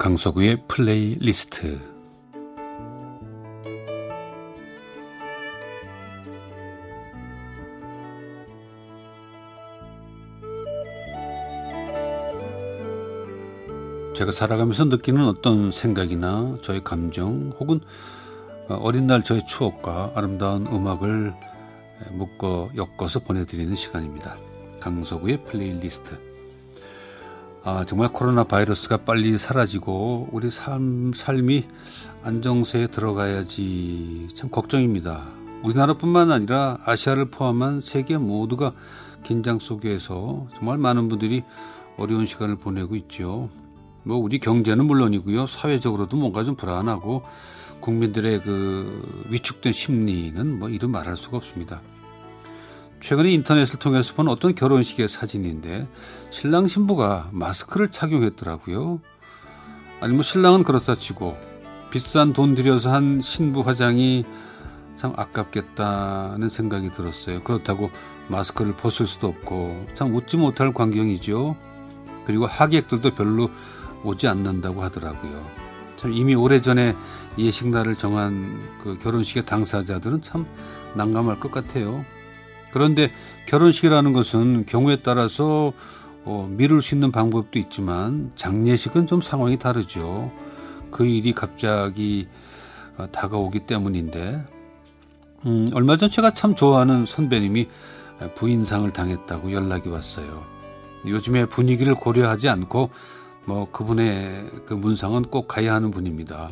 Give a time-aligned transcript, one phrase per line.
[0.00, 1.78] 강석우의 플레이리스트
[14.16, 17.80] 제가 살아가면서 느끼는 어떤 생각이나 저의 감정 혹은
[18.70, 21.34] 어린 날 저의 추억과 아름다운 음악을
[22.12, 24.38] 묶어 엮어서 보내드리는 시간입니다.
[24.80, 26.29] 강석우의 플레이리스트
[27.62, 31.66] 아, 정말 코로나 바이러스가 빨리 사라지고 우리 삶, 삶이
[32.22, 35.28] 안정세에 들어가야지 참 걱정입니다.
[35.62, 38.72] 우리나라뿐만 아니라 아시아를 포함한 세계 모두가
[39.22, 41.42] 긴장 속에서 정말 많은 분들이
[41.98, 43.50] 어려운 시간을 보내고 있죠.
[44.04, 45.46] 뭐 우리 경제는 물론이고요.
[45.46, 47.22] 사회적으로도 뭔가 좀 불안하고
[47.80, 51.82] 국민들의 그 위축된 심리는 뭐 이루 말할 수가 없습니다.
[53.00, 55.88] 최근에 인터넷을 통해서 본 어떤 결혼식의 사진인데
[56.30, 59.00] 신랑 신부가 마스크를 착용했더라고요.
[60.00, 61.36] 아니 뭐 신랑은 그렇다 치고
[61.90, 64.24] 비싼 돈 들여서 한 신부 화장이
[64.96, 67.42] 참 아깝겠다는 생각이 들었어요.
[67.42, 67.90] 그렇다고
[68.28, 71.56] 마스크를 벗을 수도 없고 참 웃지 못할 광경이죠.
[72.26, 73.50] 그리고 하객들도 별로
[74.04, 75.44] 오지 않는다고 하더라고요.
[75.96, 76.94] 참 이미 오래전에
[77.38, 80.46] 예식날을 정한 그 결혼식의 당사자들은 참
[80.94, 82.04] 난감할 것 같아요.
[82.72, 83.10] 그런데
[83.46, 85.72] 결혼식이라는 것은 경우에 따라서
[86.24, 90.30] 어, 미룰 수 있는 방법도 있지만 장례식은 좀 상황이 다르죠.
[90.90, 92.28] 그 일이 갑자기
[92.96, 94.44] 어, 다가오기 때문인데
[95.46, 97.68] 음, 얼마 전 제가 참 좋아하는 선배님이
[98.34, 100.44] 부인상을 당했다고 연락이 왔어요.
[101.06, 102.90] 요즘에 분위기를 고려하지 않고
[103.46, 106.50] 뭐 그분의 그 문상은 꼭 가야 하는 분입니다.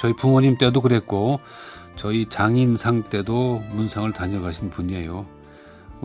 [0.00, 1.40] 저희 부모님 때도 그랬고
[1.96, 5.26] 저희 장인상 때도 문상을 다녀가신 분이에요.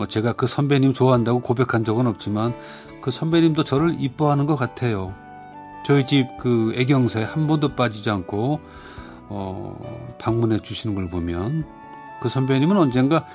[0.00, 2.54] 뭐 제가 그 선배님 좋아한다고 고백한 적은 없지만
[3.02, 5.14] 그 선배님도 저를 이뻐하는 것 같아요.
[5.84, 8.60] 저희 집 그 애경사에 한 번도 빠지지 않고
[9.28, 11.66] 어, 방문해 주시는 걸 보면
[12.22, 13.26] 그 선배님은 언젠가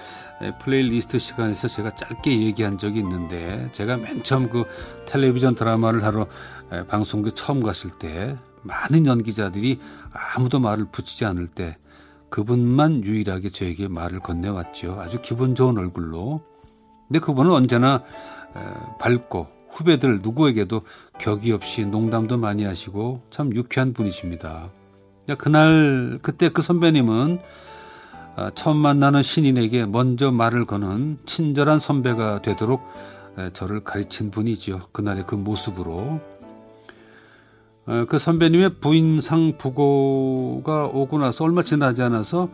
[0.60, 4.64] 플레이리스트 시간에서 제가 짧게 얘기한 적이 있는데 제가 맨 처음 그
[5.06, 6.26] 텔레비전 드라마를 하러
[6.88, 9.80] 방송국에 처음 갔을 때 많은 연기자들이
[10.36, 11.78] 아무도 말을 붙이지 않을 때
[12.32, 15.00] 그분만 유일하게 저에게 말을 건네왔죠.
[15.00, 16.55] 아주 기분 좋은 얼굴로.
[17.08, 18.04] 근데 그분은 언제나
[19.00, 20.82] 밝고 후배들 누구에게도
[21.20, 24.70] 격이 없이 농담도 많이 하시고 참 유쾌한 분이십니다.
[25.38, 27.40] 그날 그때 그 선배님은
[28.38, 32.82] 아, 처음 만나는 신인에게 먼저 말을 거는 친절한 선배가 되도록
[33.54, 34.88] 저를 가르친 분이죠.
[34.92, 36.20] 그날의 그 모습으로.
[38.08, 42.50] 그 선배님의 부인상 부고가 오고 나서 얼마 지나지 않아서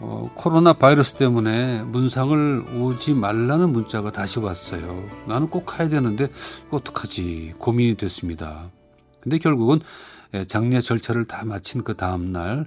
[0.00, 5.04] 어, 코로나 바이러스 때문에 문상을 오지 말라는 문자가 다시 왔어요.
[5.26, 6.28] 나는 꼭 가야 되는데
[6.70, 8.70] 어떡하지 고민이 됐습니다.
[9.20, 9.80] 근데 결국은
[10.34, 12.66] 예, 장례 절차를 다 마친 그 다음 날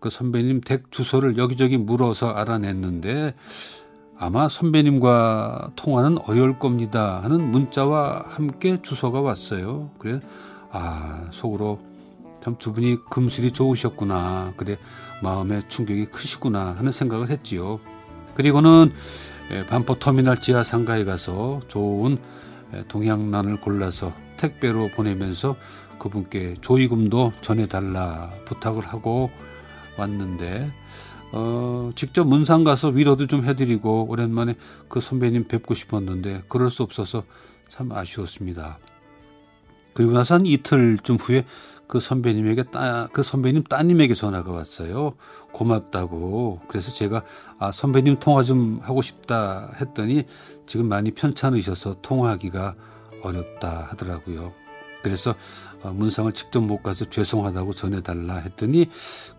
[0.00, 3.34] 그 선배님 댁 주소를 여기저기 물어서 알아냈는데
[4.18, 9.90] 아마 선배님과 통화는 어려울 겁니다 하는 문자와 함께 주소가 왔어요.
[9.98, 10.20] 그래
[10.72, 11.78] 아 속으로
[12.42, 14.54] 참 두 분이 금슬이 좋으셨구나.
[14.56, 14.78] 그래
[15.22, 17.80] 마음의 충격이 크시구나 하는 생각을 했지요.
[18.34, 18.92] 그리고는
[19.68, 22.18] 반포 터미널 지하 상가에 가서 좋은
[22.88, 25.56] 동양란을 골라서 택배로 보내면서
[25.98, 29.30] 그분께 조의금도 전해달라 부탁을 하고
[29.98, 30.70] 왔는데
[31.32, 34.56] 어, 직접 문상 가서 위로도 좀 해드리고 오랜만에
[34.88, 37.24] 그 선배님 뵙고 싶었는데 그럴 수 없어서
[37.68, 38.78] 참 아쉬웠습니다.
[39.94, 41.44] 그리고 나서 한 이틀쯤 후에
[41.90, 45.14] 그 선배님에게 따, 그 선배님 따님에게 전화가 왔어요.
[45.50, 46.60] 고맙다고.
[46.68, 47.24] 그래서 제가
[47.58, 50.22] 아, 선배님 통화 좀 하고 싶다 했더니
[50.66, 52.76] 지금 많이 편찮으셔서 통화하기가
[53.24, 54.52] 어렵다 하더라고요.
[55.02, 55.34] 그래서
[55.82, 58.88] 어, 문상을 직접 못 가서 죄송하다고 전해달라 했더니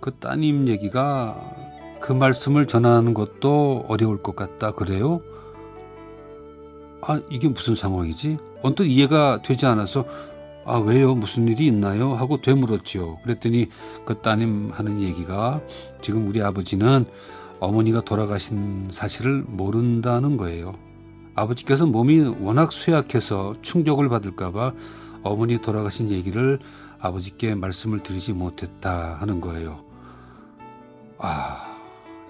[0.02, 1.56] 그 따님 얘기가
[2.02, 5.22] 그 말씀을 전하는 것도 어려울 것 같다 그래요?
[7.02, 8.40] 아 이게 무슨 상황이지?
[8.62, 10.06] 언뜻 이해가 되지 않아서
[10.64, 11.16] 아, 왜요?
[11.16, 12.14] 무슨 일이 있나요?
[12.14, 13.18] 하고 되물었지요.
[13.24, 13.68] 그랬더니
[14.06, 15.62] 그 따님 하는 얘기가
[16.02, 17.06] 지금 우리 아버지는
[17.60, 20.74] 어머니가 돌아가신 사실을 모른다는 거예요.
[21.34, 24.74] 아버지께서 몸이 워낙 쇠약해서 충격을 받을까봐
[25.24, 26.60] 어머니 돌아가신 얘기를
[27.00, 29.84] 아버지께 말씀을 드리지 못했다 하는 거예요.
[31.18, 31.78] 아,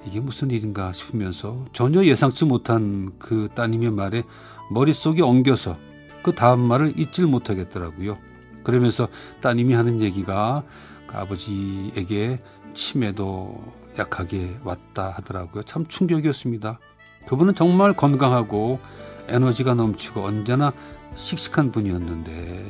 [0.06, 4.24] 이게 무슨 일인가 싶으면서 전혀 예상치 못한 그 따님의 말에
[4.70, 5.78] 머릿속이 엉겨서
[6.24, 8.18] 그 다음 말을 잊질 못하겠더라고요.
[8.64, 9.08] 그러면서
[9.42, 10.64] 따님이 하는 얘기가
[11.08, 12.42] 그 아버지에게
[12.74, 13.62] 치매도
[13.98, 15.64] 약하게 왔다 하더라고요.
[15.64, 16.80] 참 충격이었습니다.
[17.28, 18.80] 그분은 정말 건강하고
[19.28, 20.74] 에너지가 넘치고 언제나
[21.16, 22.66] 씩씩한 분이었는데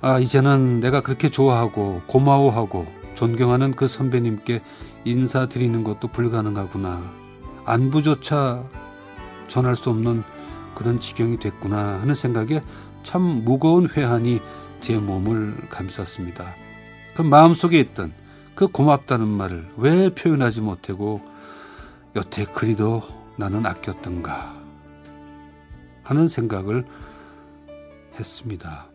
[0.00, 4.60] 아, 이제는 내가 그렇게 좋아하고 고마워하고 존경하는 그 선배님께
[5.04, 7.02] 인사드리는 것도 불가능하구나.
[7.64, 8.62] 안부조차
[9.48, 10.22] 전할 수 없는
[10.74, 12.62] 그런 지경이 됐구나 하는 생각에
[13.02, 14.40] 참 무거운 회한이
[14.80, 16.54] 제 몸을 감쌌습니다.
[17.14, 18.12] 그 마음속에 있던
[18.54, 21.20] 그 고맙다는 말을 왜 표현하지 못하고
[22.16, 23.02] 여태 그리도
[23.36, 24.54] 나는 아꼈던가
[26.02, 26.84] 하는 생각을
[28.18, 28.86] 했습니다.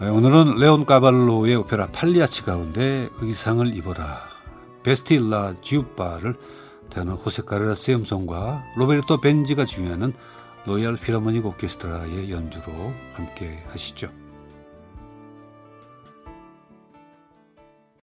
[0.00, 4.20] 네, 오늘은 레온카발로의 오페라 팔리아치 가운데 의상을 입어라
[4.82, 6.34] Vesti la giubba를
[6.94, 10.12] 테너 호세 카레라스의 음성과 로베르토 벤지가 지휘하는
[10.64, 12.72] 로얄 필하모닉 오케스트라의 연주로
[13.14, 14.23] 함께 하시죠.